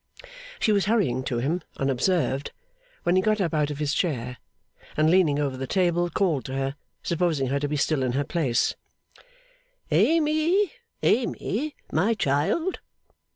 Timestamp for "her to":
7.49-7.67